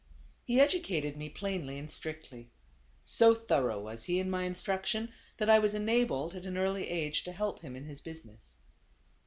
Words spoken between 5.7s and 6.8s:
enabled at an